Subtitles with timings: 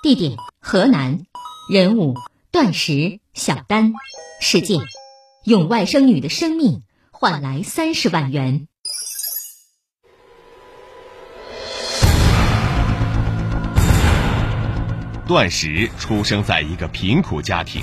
[0.00, 1.22] 地点河南，
[1.68, 2.14] 人物
[2.52, 3.92] 段石、小丹，
[4.40, 4.78] 事件
[5.44, 8.68] 用外甥女的生命换来三十万元。
[15.26, 17.82] 段石出生在一个贫苦家庭，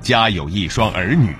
[0.00, 1.34] 家有一双儿女。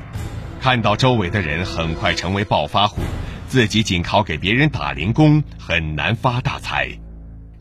[0.61, 3.01] 看到周围的人很快成为暴发户，
[3.47, 6.99] 自己仅靠给别人打零工很难发大财。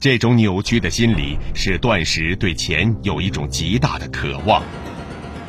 [0.01, 4.63] 这种扭曲的心理使段石对钱有一种极大的渴望，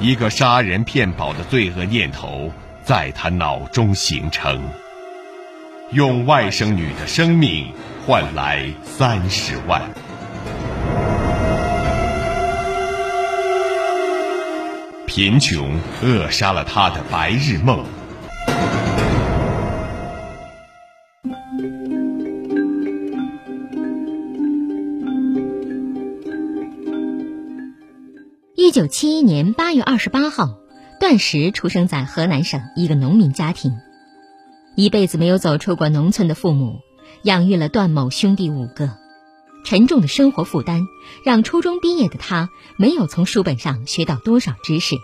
[0.00, 2.50] 一个杀人骗保的罪恶念头
[2.82, 4.60] 在他脑中形成。
[5.92, 7.72] 用外甥女的生命
[8.04, 9.82] 换来三十万。
[15.06, 17.84] 贫穷扼杀了他的白日梦。
[28.70, 30.54] 一九七一年八月二十八号，
[31.00, 33.80] 段石出生在河南省一个农民家庭。
[34.76, 36.78] 一辈子没有走出过农村的父母，
[37.24, 38.96] 养育了段某兄弟五个。
[39.64, 40.82] 沉重的生活负担
[41.24, 44.94] 让初中毕业的他没有从书本上学到多少知识，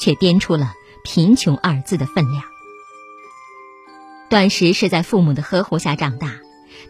[0.00, 0.72] 却编出了
[1.06, 2.42] “贫穷”二字的分量。
[4.28, 6.40] 段石是在父母的呵护下长大，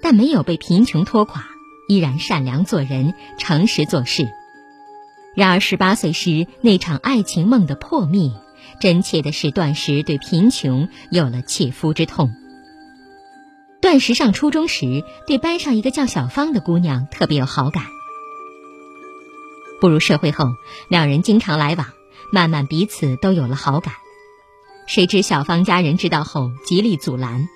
[0.01, 1.45] 但没有被贫穷拖垮，
[1.87, 4.27] 依然善良做人，诚实做事。
[5.39, 8.33] 然而，十八岁时那场爱情梦的破灭，
[8.81, 12.33] 真切的是段石对贫穷有了切肤之痛。
[13.81, 17.85] 段石上初中时，对班上一个叫小芳的姑娘特别有好感。
[19.81, 20.47] 步入社会后，
[20.91, 21.87] 两人经常来往，
[22.33, 23.95] 慢慢彼此都有了好感。
[24.89, 27.47] 谁知小芳家人知道后极力阻拦。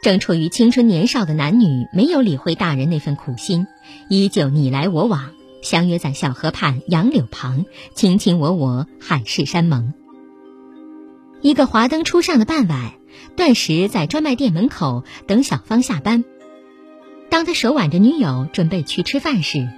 [0.00, 3.66] 正处于青春年少的男女没有理会大人那份苦心，
[4.08, 5.35] 依旧你来我往，
[5.66, 9.94] 相约在小河畔杨柳旁，卿卿我我，海誓山盟。
[11.42, 12.92] 一个华灯初上的傍晚。
[13.34, 16.24] 段石在专卖店门口等小芳下班。
[17.30, 19.68] 当他手挽着女友准备去吃饭时，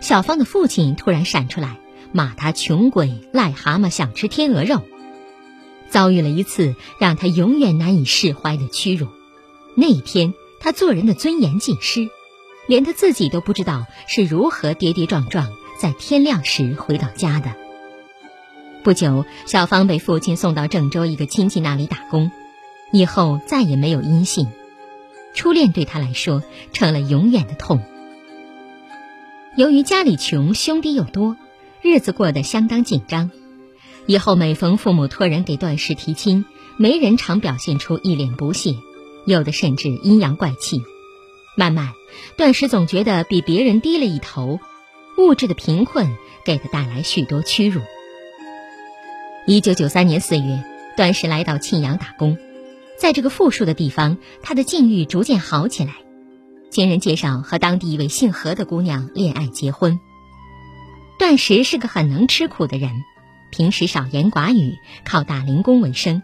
[0.00, 1.80] 小芳的父亲突然闪出来，
[2.12, 4.82] 骂他穷鬼、癞蛤蟆想吃天鹅肉，
[5.88, 9.08] 遭遇了一次让他永远难以释怀的屈辱。
[9.74, 12.08] 那一天，他做人的尊严尽失，
[12.66, 15.48] 连他自己都不知道是如何跌跌撞撞
[15.80, 17.54] 在天亮时回到家的。
[18.82, 22.30] 不久，小芳被父亲送到郑州一个亲戚那里打工。
[22.92, 24.48] 以后再也没有音信，
[25.34, 26.42] 初恋对他来说
[26.74, 27.82] 成了永远的痛。
[29.56, 31.38] 由于家里穷，兄弟又多，
[31.80, 33.30] 日子过得相当紧张。
[34.04, 36.44] 以后每逢父母托人给段氏提亲，
[36.76, 38.74] 没人常表现出一脸不屑，
[39.26, 40.82] 有的甚至阴阳怪气。
[41.54, 41.92] 慢慢，
[42.38, 44.58] 段石总觉得比别人低了一头，
[45.18, 47.82] 物质的贫困给他带来许多屈辱。
[49.46, 50.64] 一九九三年四月，
[50.96, 52.38] 段石来到庆阳打工。
[52.98, 55.92] 在这个富庶的地方，他的境遇逐渐好起来。
[56.70, 60.00] 经人介绍，和当地一位姓何的姑娘恋爱结婚。
[61.18, 63.02] 段石是个很能吃苦的人，
[63.50, 66.22] 平时少言寡语，靠打零工为生，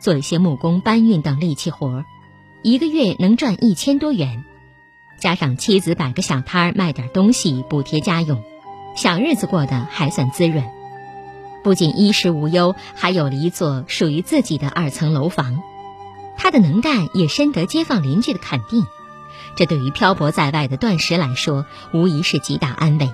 [0.00, 2.04] 做一些木工、搬运等力气活，
[2.62, 4.44] 一个月能赚一千多元。
[5.20, 8.42] 加上妻子摆个小摊儿卖点东西补贴家用，
[8.96, 10.64] 小日子过得还算滋润。
[11.62, 15.62] 不仅衣食无忧，还有了一座属于自己的二层楼房。
[16.38, 18.86] 他的能干也深得街坊邻居的肯定，
[19.56, 23.10] 这对于漂泊在外的段石来说，无疑是极大安慰。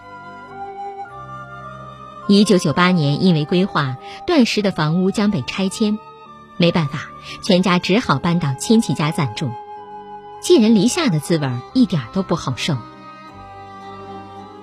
[2.28, 3.96] 一九九八年，因为规划，
[4.28, 5.98] 段石的房屋将被拆迁，
[6.56, 7.10] 没办法，
[7.42, 9.50] 全家只好搬到亲戚家暂住。
[10.40, 12.76] 寄人篱下的滋味一点都不好受。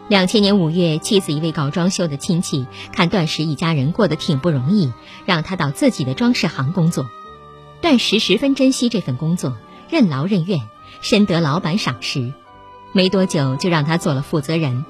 [0.07, 4.91] 两千年五月，妻子一位搞装修的亲戚看段石一家人过得挺不容易，
[5.25, 7.09] 让他到自己的装饰行工作。
[7.81, 9.57] 段石十分珍惜这份工作，
[9.89, 10.61] 任劳任怨，
[11.01, 12.33] 深得老板赏识。
[12.91, 14.85] 没多久就让他做了负责人，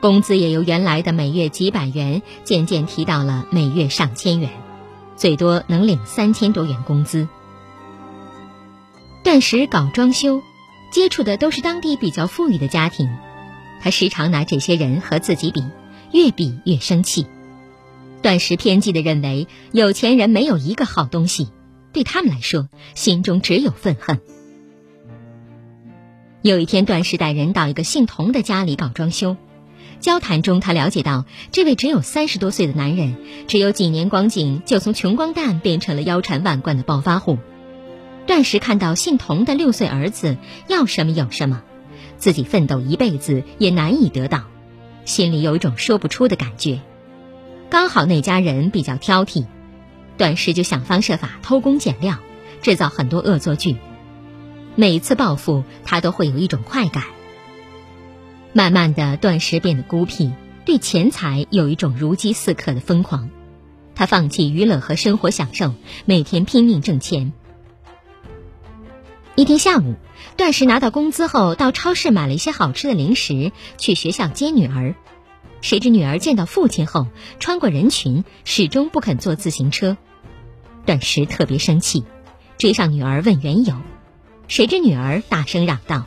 [0.00, 4.50] 工资也由原来的每月几百元渐渐提到了每月上千元，
[5.16, 7.26] 最多能领三千多元工资。
[9.26, 10.40] 段石搞装修，
[10.92, 13.10] 接触的都是当地比较富裕的家庭。
[13.80, 15.64] 他时常拿这些人和自己比，
[16.12, 17.26] 越比越生气。
[18.22, 21.48] 段时偏激地认为，有钱人没有一个好东西，
[21.92, 24.20] 对他们来说，心中只有愤恨。
[26.42, 29.36] 有一天，段氏带人到一个姓童的家里搞装修，
[29.98, 33.16] 交谈中，他了解到，这位只有三十多岁的男人，
[33.48, 37.38] 只有几年光景，就从穷光蛋变成了腰缠万贯的暴发户。
[38.26, 40.36] 段时看到姓童的六岁儿子
[40.68, 41.62] 要什么有什么。
[42.18, 44.44] 自己奋斗一辈子也难以得到，
[45.04, 46.80] 心里有一种说不出的感觉。
[47.68, 49.44] 刚好那家人比较挑剔，
[50.16, 52.18] 段时就想方设法偷工减料，
[52.62, 53.76] 制造很多恶作剧。
[54.74, 57.04] 每次报复，他都会有一种快感。
[58.54, 60.32] 慢慢的，段时变得孤僻，
[60.64, 63.28] 对钱财有一种如饥似渴的疯狂。
[63.94, 65.74] 他放弃娱乐和生活享受，
[66.06, 67.32] 每天拼命挣钱。
[69.36, 69.94] 一天下午。
[70.36, 74.94] 段石拿到工资后，到超市买了一些好吃的零食，去学校接女儿。
[75.60, 77.06] 谁知女儿见到父亲后，
[77.38, 79.96] 穿过人群，始终不肯坐自行车。
[80.86, 82.04] 段石特别生气，
[82.56, 83.74] 追上女儿问缘由。
[84.48, 86.04] 谁知女儿大声嚷道：“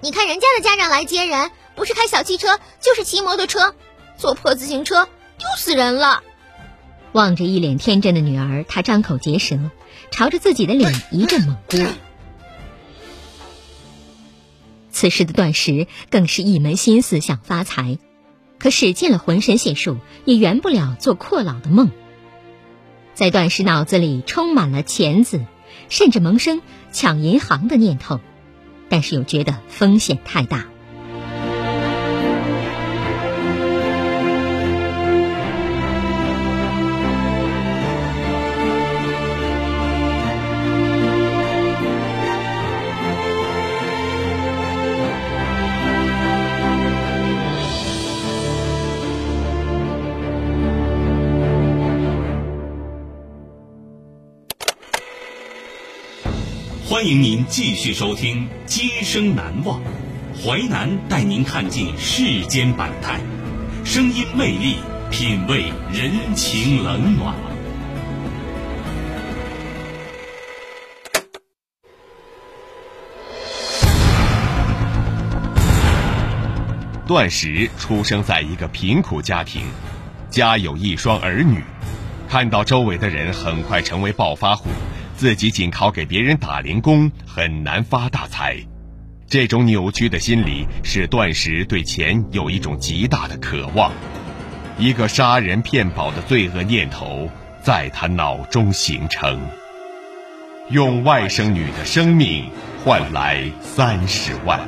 [0.00, 3.74] 你看人家的家长来接人，不是开小汽车，就是骑摩托车，
[4.16, 5.04] 坐破自行车
[5.38, 6.22] 丢死人了。”
[7.12, 9.58] 望着一脸天真的女儿，他张口结舌，
[10.10, 11.78] 朝着自己的脸一阵猛呼。
[14.90, 17.98] 此时的段石更是一门心思想发财，
[18.58, 21.90] 可使尽了浑身解数，也圆不了做阔佬的梦。
[23.14, 25.44] 在段石脑子里充满了钱子，
[25.88, 28.20] 甚至萌生抢银行的念头，
[28.88, 30.66] 但是又觉得风险太大。
[57.10, 59.80] 迎您继续收听《今生难忘》，
[60.40, 63.18] 淮南带您看尽世间百态，
[63.84, 64.76] 声音魅力，
[65.10, 67.34] 品味人情冷暖。
[77.08, 79.62] 段石出生在一个贫苦家庭，
[80.30, 81.64] 家有一双儿女，
[82.28, 84.70] 看到周围的人很快成为暴发户。
[85.20, 88.56] 自己仅靠给别人打零工很难发大财，
[89.28, 93.92] 这种扭曲的心理使段石对钱有一种极大的渴望，
[94.78, 97.28] 一个杀人骗保的罪恶念头
[97.62, 99.38] 在他脑中形成。
[100.70, 102.48] 用外甥女的生命
[102.82, 104.58] 换来三十万，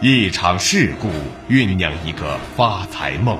[0.00, 1.10] 一场事故
[1.50, 3.38] 酝酿一个发财梦。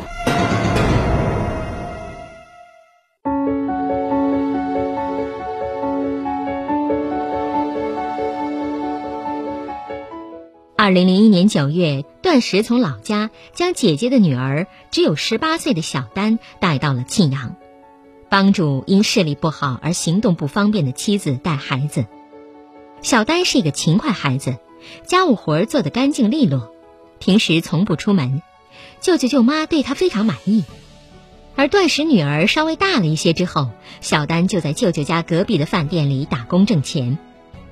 [10.90, 17.54] 二零零一年九月，段石从老家将姐姐的女儿只有十八岁的小丹带到了庆阳，
[18.28, 22.06] 帮助因视力不好而行动不方便的妻子带孩子。
[23.02, 24.56] 小丹是一个勤快孩子，
[25.06, 26.74] 家务活做得干净利落，
[27.20, 28.42] 平时从不出门，
[29.00, 30.64] 舅舅舅妈对他非常满意。
[31.54, 33.70] 而段石女儿稍微大了一些之后，
[34.00, 37.16] 小丹就在舅舅家隔壁的饭店里打工挣钱。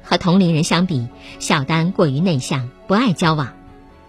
[0.05, 1.09] 和同龄人相比，
[1.41, 3.53] 小丹过于内向，不爱交往，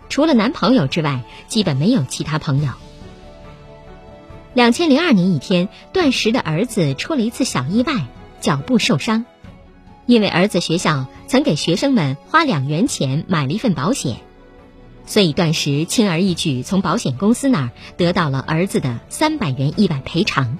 [0.07, 2.71] 除了男朋友之外，基本没有其他朋友。
[4.53, 8.07] 两千零二年一天，段石的儿子出了一次小意外，
[8.39, 9.25] 脚部受伤。
[10.05, 14.17] 因为儿子学校曾给学生们花两元钱买了一份保险，
[15.05, 20.57] 所以段石轻而易举从保险公司那儿得到了儿子的三百元意外赔偿。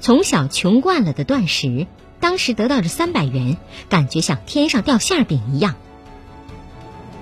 [0.00, 1.86] 从小穷惯了的段石。
[2.20, 3.56] 当时得到这三百元，
[3.88, 5.76] 感觉像天上掉馅饼一样。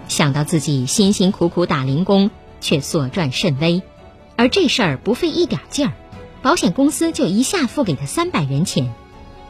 [0.08, 3.82] 想到自己辛辛苦苦打零工，却所赚甚微，
[4.36, 5.92] 而这事儿不费一点劲儿，
[6.42, 8.94] 保险公司就一下付给他三百元钱，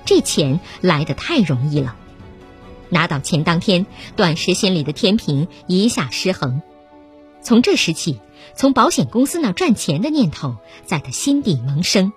[0.04, 1.96] 这钱来的太容易了。
[2.88, 6.62] 拿到钱当天，段石心里的天平一下失衡。
[7.42, 8.20] 从这时起，
[8.54, 12.12] 从保险公司那赚钱的念头在他心底萌生。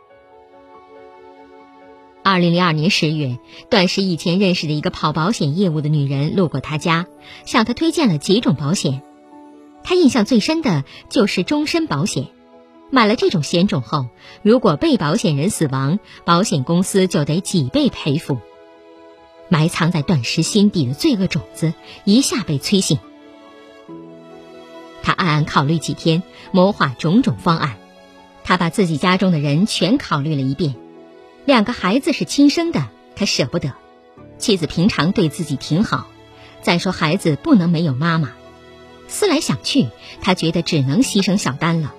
[2.24, 7.08] 二零零二年十月，段石以前认识的一个跑保险业务的女人路过他家，
[7.46, 9.02] 向他推荐了几种保险。
[9.84, 12.28] 他印象最深的就是终身保险。
[12.92, 14.08] 买了这种险种后，
[14.42, 18.38] 如果被保险人死亡，保险公司就得几倍赔付。
[19.48, 21.74] 埋藏在段石心底的罪恶种子
[22.04, 23.00] 一下被催醒。
[25.02, 26.22] 他暗暗考虑几天，
[26.52, 27.78] 谋划种种方案。
[28.44, 30.76] 他把自己家中的人全考虑了一遍。
[31.50, 33.72] 两个孩子是亲生的，他舍不得；
[34.38, 36.06] 妻子平常对自己挺好。
[36.62, 38.34] 再说孩子不能没有妈妈。
[39.08, 39.88] 思来想去，
[40.22, 41.96] 他觉得只能牺牲小丹了。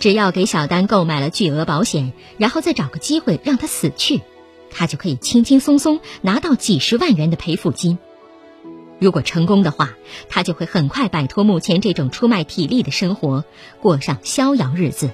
[0.00, 4.20] 只要给小丹购买了巨额保险，然后再找个机会让他死去，
[4.68, 8.00] 他就可以轻轻松松拿到几十万元的赔付金。
[8.98, 9.90] 如果成功的话，
[10.28, 13.44] 他就会很快摆脱目前这种出卖体力的生活，
[13.80, 15.12] 过上逍遥日子。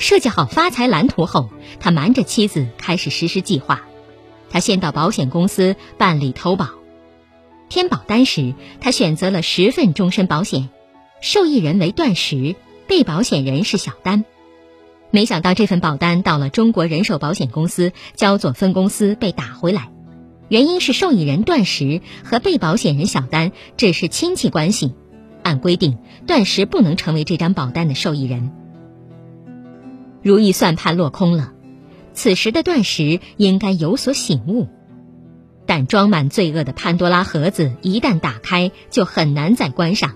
[0.00, 3.82] 设计好发财蓝图后，他瞒着妻子开始实施计划。
[4.48, 6.70] 他先到保险公司办理投保，
[7.68, 10.70] 填保单时，他选择了十份终身保险。
[11.20, 12.56] 受益人为段石，
[12.88, 14.24] 被保险人是小丹。
[15.10, 19.90] 没想到这份保单到了中国人寿保险公司焦作分公司被打回来，
[20.48, 24.94] 原因是受益人段石和被保险人小丹只是亲戚关系，
[25.42, 28.50] 按规定段石不能成为这张保单的受益人。
[30.22, 31.52] 如意算盘落空了，
[32.12, 34.68] 此时的段石应该有所醒悟，
[35.66, 40.12] 但装满罪恶的潘多拉盒子一旦打开，就很难再关上。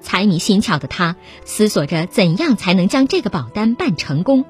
[0.00, 4.44] 财迷心窍的他思索着怎样才能将这个保单办成功。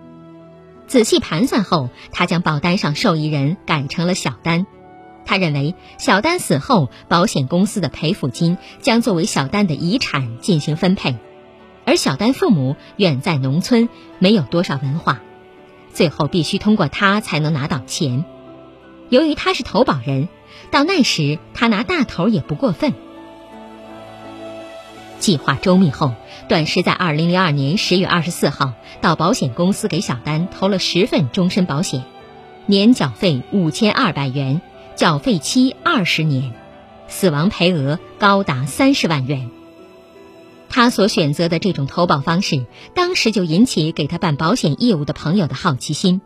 [0.86, 4.66] 仔细盘算后，他将保单上受益人改成了小丹。
[5.24, 11.16] 他认为小丹死后，保险公司的赔付金将作为小丹的遗产进行分配。
[11.86, 13.88] 而小丹父母远在农村，
[14.18, 15.20] 没有多少文化，
[15.92, 18.24] 最后必须通过他才能拿到钱。
[19.08, 20.28] 由于他是投保人，
[20.72, 22.92] 到那时他拿大头也不过分。
[25.20, 26.12] 计划周密后，
[26.48, 32.02] 段石在二零零二年十月二十四号到保险公司给小丹投了十份终身保险，
[32.66, 34.60] 年缴费五千二百元，
[34.96, 36.52] 缴费期二十年，
[37.06, 39.50] 死亡赔额高达三十万元。
[40.68, 46.20] 他所选择的这种投保方式，当时就引起给他办保险业务的朋友的好奇心。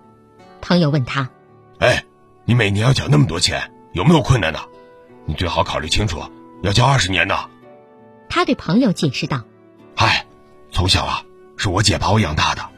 [0.61, 1.31] 朋友问他
[1.79, 2.05] ：“哎，
[2.45, 4.61] 你每年要缴那么多钱，有没有困难呢？
[5.27, 6.23] 你最好考虑清楚，
[6.63, 7.37] 要交二十年呢。”
[8.29, 9.43] 他对朋友解释道
[9.97, 10.27] ：“嗨，
[10.73, 11.23] 从小啊，
[11.57, 12.69] 是我姐把我养大的。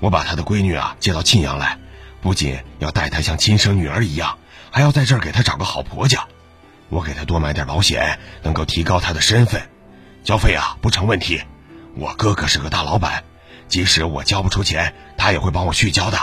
[0.00, 1.78] 我把她的闺女啊接到沁阳来，
[2.20, 4.38] 不仅要待她像亲生女儿一样，
[4.70, 6.26] 还要在这儿给她找个好婆家。
[6.88, 9.62] 我给她多买点保险，能够提高她的身份，
[10.24, 11.40] 交费啊不成问题。
[11.94, 13.24] 我哥哥是个大老板，
[13.68, 16.18] 即使我交不出钱，他也会帮我续交的。”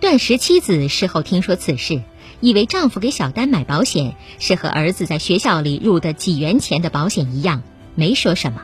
[0.00, 2.02] 段石妻子事后听说此事。
[2.40, 7.64] 以为丈夫给小丹买保险是和儿子在学校里入的几元钱的保险一样，
[7.96, 8.62] 没说什么。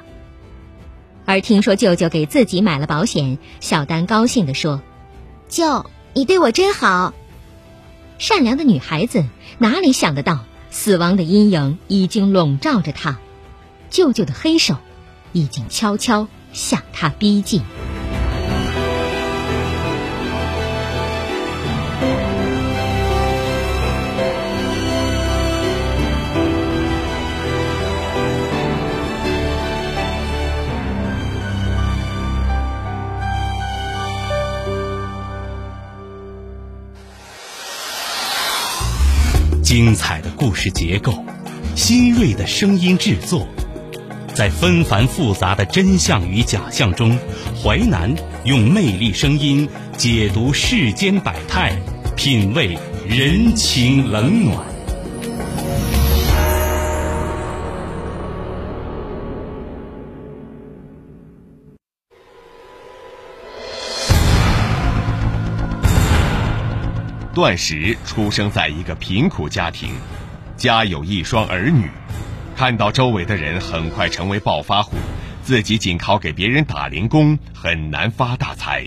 [1.24, 4.80] 而听说舅舅给自己买了保险，小丹高兴地说
[5.50, 7.14] ：“舅，你对我真好。”
[8.16, 9.24] 善良的女孩子
[9.58, 13.18] 哪里想得到，死亡的阴影已经笼罩着她，
[13.94, 14.76] 舅舅的黑手
[15.30, 17.62] 已经悄悄向他逼近。
[39.62, 41.24] 精彩的故事结构，
[41.76, 43.46] 新锐的声音制作，
[44.34, 47.16] 在纷繁复杂的真相与假象中，
[47.62, 48.12] 淮南
[48.44, 51.72] 用魅力声音解读世间百态，
[52.16, 52.76] 品味
[53.06, 54.58] 人情冷暖。
[67.32, 69.94] 段石出生在一个贫苦家庭，
[70.56, 71.88] 家有一双儿女，
[72.56, 74.96] 看到周围的人很快成为暴发户，
[75.42, 78.84] 自己仅靠给别人打零工很难发大财，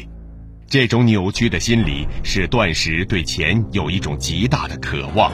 [0.69, 5.33] 这种扭曲的心理使段石对钱有一种极大的渴望，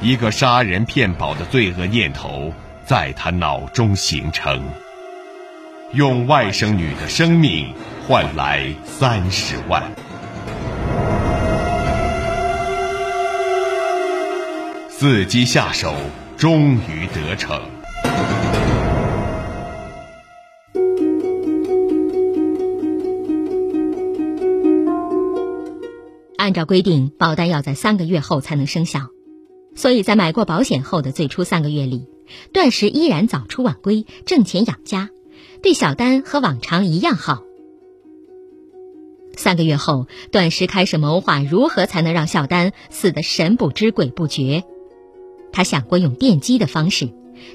[0.00, 2.52] 一个杀人骗保的罪恶念头
[2.86, 4.62] 在他脑中形成，
[5.92, 7.74] 用外甥女的生命
[8.06, 9.82] 换来三十万。
[14.88, 15.94] 伺机下手，
[16.40, 17.60] 终于得逞。
[26.38, 29.00] 按照规定，保单要在三个月后才能生效，
[29.74, 32.08] 所以在买过保险后的最初三个月里，
[32.54, 35.10] 段石依然早出晚归，挣钱养家，
[35.62, 37.42] 对小丹和往常一样好。
[39.36, 44.64] 三个月后，段石开始谋划如何才能让小丹死得神不知鬼不觉。
[45.52, 47.10] 他想过用电击的方式，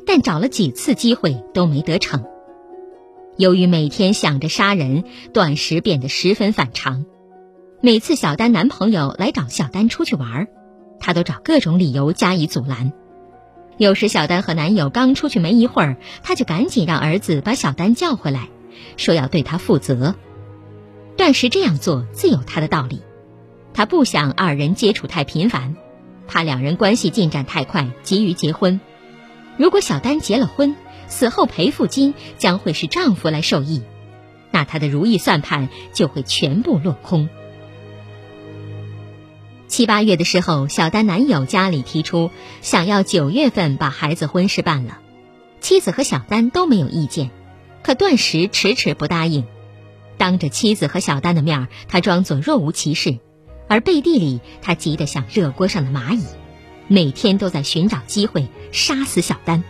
[0.06, 2.25] 但找了几次机会都没得逞。
[3.38, 7.06] 由于每天想着杀人，段石变得十分反常。
[7.82, 10.48] 每次小丹男朋友来找小丹出去玩，
[11.00, 12.94] 他都找各种理由加以阻拦。
[13.78, 18.48] 有时小丹和男友刚出去没一会儿，他就赶紧让儿子把小丹叫回来，
[18.96, 20.16] 说要对他负责。
[21.18, 23.02] 段石这样做自有他的道理，
[23.74, 25.75] 他不想二人接触太频繁，
[26.27, 28.79] 怕两人关系进展太快，急于结婚。
[29.58, 30.75] 如果小丹结了婚，
[31.08, 33.84] 死后赔付金将会是丈夫来受益，
[34.51, 37.29] 那她的如意算盘就会全部落空。
[39.67, 45.00] 七八月的时候，小丹男友家里提出想要九月份把孩子婚事办了，
[45.60, 47.32] 妻子和小丹都没有意见，
[47.82, 49.44] 可段石迟迟不答应。
[50.17, 53.20] 当着妻子和小丹的面，他装作若无其事，
[53.67, 56.24] 而背地里他急得像热锅上的蚂蚁，
[56.88, 59.63] 每天都在寻找机会杀死小丹。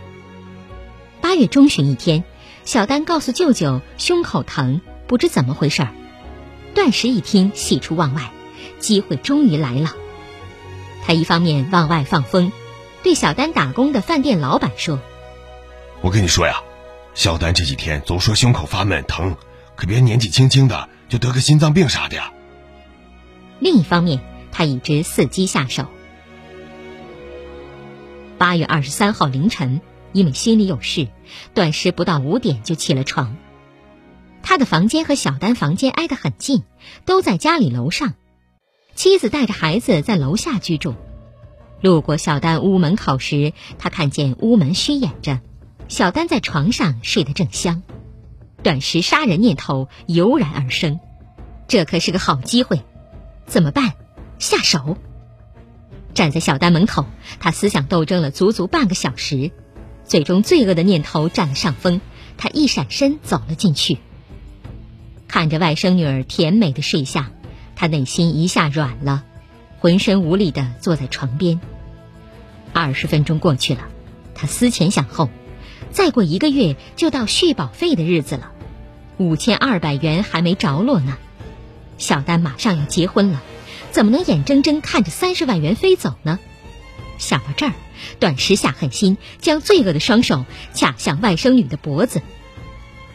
[1.20, 2.24] 八月中旬一天，
[2.64, 5.90] 小丹告诉舅舅胸口疼，不知怎么回事儿。
[6.74, 8.30] 段石一听，喜出望外。
[8.78, 9.94] 机会终于来了，
[11.02, 12.52] 他一方面往外放风，
[13.02, 15.00] 对小丹打工的饭店老板说
[16.02, 16.60] ：“我跟你说呀，
[17.14, 19.34] 小丹这几天总说胸口发闷疼，
[19.76, 22.30] 可别年纪轻轻的就得个心脏病啥的呀。”
[23.58, 24.20] 另一方面，
[24.52, 25.86] 他一直伺机下手。
[28.38, 29.80] 八月二十三号凌晨，
[30.12, 31.08] 因为心里有事，
[31.54, 33.36] 段时不到五点就起了床。
[34.42, 36.62] 他的房间和小丹房间挨得很近，
[37.04, 38.14] 都在家里楼上。
[38.94, 40.94] 妻子带着孩子在楼下居住，
[41.80, 45.40] 路过小丹屋门口时，他看见屋门虚掩着，
[45.88, 47.82] 小丹在床上睡得正香，
[48.62, 51.00] 短时杀人念头油然而生，
[51.68, 52.82] 这可是个好机会，
[53.46, 53.94] 怎么办？
[54.38, 54.96] 下手！
[56.14, 57.06] 站在小丹门口，
[57.40, 59.50] 他思想斗争了足足半个小时，
[60.04, 62.00] 最终罪恶的念头占了上风，
[62.36, 63.98] 他一闪身走了进去，
[65.28, 67.32] 看着外甥女儿甜美的睡相。
[67.74, 69.24] 他内心一下软了，
[69.78, 71.60] 浑身无力的坐在床边。
[72.72, 73.82] 二十分钟过去了，
[74.34, 75.28] 他思前想后，
[75.90, 78.52] 再过一个月就到续保费的日子了，
[79.18, 81.18] 五千二百元还没着落呢。
[81.98, 83.42] 小丹马上要结婚了，
[83.90, 86.38] 怎么能眼睁睁看着三十万元飞走呢？
[87.18, 87.72] 想到这儿，
[88.18, 92.22] 段时下狠心，将罪恶的双手卡向外甥女的脖子。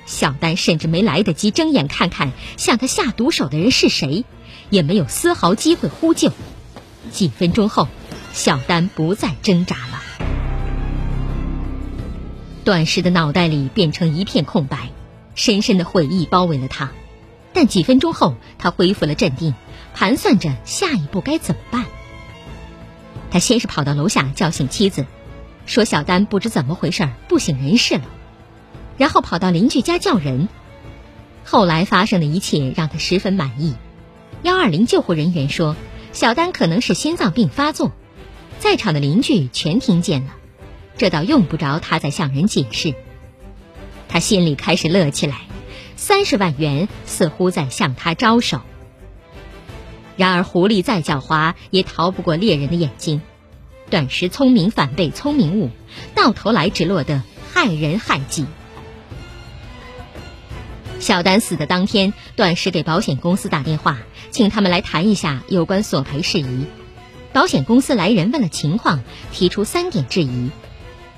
[0.05, 4.25] 小丹甚至没来得及睁眼看看向他下毒手的人是谁。
[4.69, 6.31] 也没有丝毫机会呼救。
[7.11, 7.89] 几分钟后，
[8.31, 10.01] 小丹不再挣扎了。
[12.63, 14.89] 段氏的脑袋里变成一片空白，
[15.35, 16.91] 深深的悔意包围了他。
[17.53, 19.53] 但几分钟后，他恢复了镇定，
[19.93, 21.85] 盘算着下一步该怎么办。
[23.29, 25.05] 他先是跑到楼下叫醒妻子，
[25.65, 28.03] 说小丹不知怎么回事不省人事了，
[28.97, 30.49] 然后跑到邻居家叫人。
[31.43, 33.75] 后来发生的一切让他十分满意。
[34.43, 35.75] 幺二零救护人员说，
[36.13, 37.91] 小丹可能是心脏病发作，
[38.59, 40.33] 在场的邻居全听见了，
[40.97, 42.93] 这倒用不着他再向人解释。
[44.07, 45.41] 他心里开始乐起来，
[46.01, 48.61] 三十万元似乎在向他招手。
[50.17, 53.21] 然而狐狸再狡猾，也逃不过猎人的眼睛。
[53.91, 55.69] 段时聪明反被聪明误，
[56.15, 57.21] 到头来只落得
[57.53, 58.47] 害人害己。
[60.99, 63.99] 小丹死的当天，段时给保险公司打电话，
[64.31, 66.65] 请他们来谈一下有关索赔事宜。
[67.31, 70.49] 保险公司来人问了情况，提出三点质疑：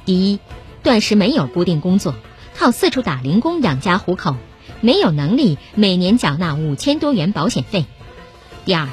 [0.04, 0.40] 第一，
[0.84, 2.16] 段时没有固定工作，
[2.54, 4.36] 靠四处打零工养家糊口，
[4.84, 7.86] 没有能力每年缴纳五千多元保险费；
[8.66, 8.90] 第二，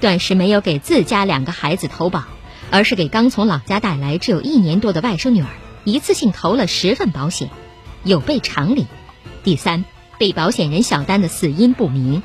[0.00, 2.24] 段时没有给自家两个孩子投保，
[2.70, 5.48] 而是给刚从老家带来只有一年多的外甥女儿
[5.84, 7.50] 一次性投了十份保险，
[8.04, 8.84] 有悖常理；
[9.44, 9.84] 第三。
[10.16, 12.22] 被保险人小丹的死因不明。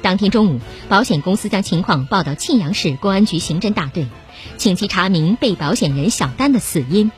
[0.00, 4.06] 当天中午，保险公司将情况报到庆阳市公安局刑侦大队，
[4.56, 7.12] 请其查明被保险人小丹的死因。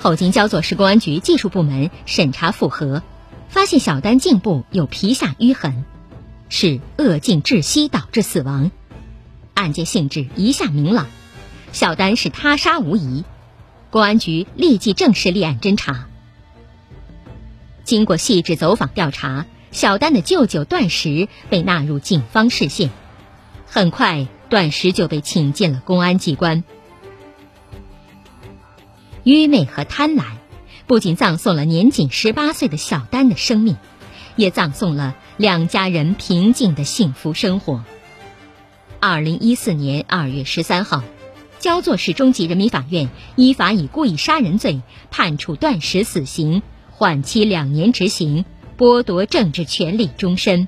[0.00, 3.04] 后经焦作市公安局技术部门审查复核，
[3.50, 5.84] 发现小丹颈部有皮下淤痕，
[6.48, 8.70] 是扼颈窒息导致死亡。
[9.54, 11.08] 案件性质一下明朗，
[11.72, 13.24] 小丹是他杀无疑。
[13.90, 16.06] 公安局立即正式立案侦查。
[17.82, 22.90] 经过细致走访调查，小丹的舅舅段石被纳入警方视线。
[23.66, 26.62] 很快，段石就被请进了公安机关。
[29.24, 30.24] 愚昧和贪婪，
[30.90, 33.76] 不仅葬送了年仅十八岁的小丹的生命，
[34.34, 37.84] 也葬送了两家人平静的幸福生活。
[38.98, 41.04] 二零一四年二月十三号。
[41.60, 44.80] 焦作市中级人民法院依法以故意杀人罪
[45.12, 48.44] 判处段石死刑，缓期两年执行，
[48.76, 50.66] 剥夺政治权利终身。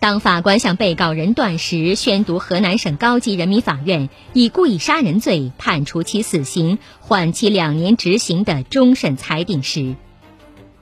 [0.00, 9.96] 当法官向被告人段石宣读河南省高级人民法院以故意杀人罪判处其死刑，缓期两年执行的终审裁定时，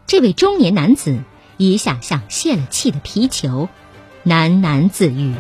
[0.07, 1.19] 这位中年男子
[1.57, 3.71] 一下像泄了气的皮球，
[4.27, 5.35] 喃喃自语。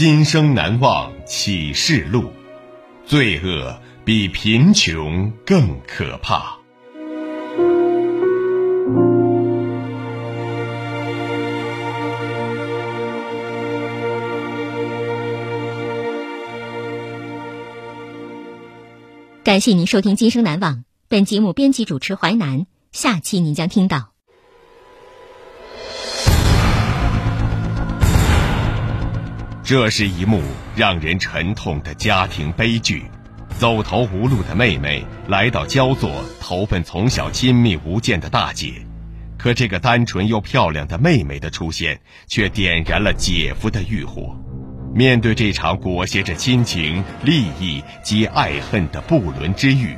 [0.00, 2.30] 今生难忘启示录，
[3.04, 6.56] 罪恶比贫穷更可怕。
[19.42, 20.74] 感谢您收听《今生难忘》，
[21.08, 24.12] 本节目编辑主持淮南，下期您将听到。
[29.68, 30.40] 这是一幕
[30.74, 33.02] 让人沉痛的家庭悲剧。
[33.58, 38.72] 走投无路的妹妹来到焦作，投奔从小亲密无间的大姐。
[39.36, 44.34] 可这个单纯又漂亮的妹妹的出现，却点燃了姐夫的欲火。
[44.94, 49.94] 面对这场裹挟着亲情、利益及爱恨的不伦之欲，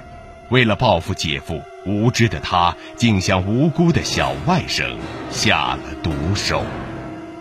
[0.49, 4.97] 为了报复姐夫，无知的他竟向无辜的小外甥
[5.31, 6.65] 下了毒手。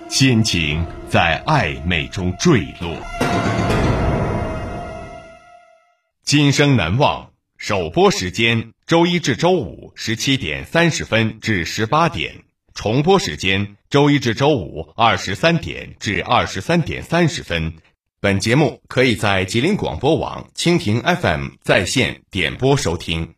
[0.08, 2.95] 亲情在暧昧中坠落。
[6.24, 12.43] 今生难忘首播时间：周一至周五十七点三十分至十八点，
[12.76, 17.74] 重播时间：周一至周五二十三点至二十三点三十分。
[18.22, 23.34] 本节目可以在吉林广播网、蜻蜓 FM 在线点播收听。